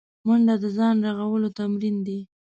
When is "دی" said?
2.07-2.19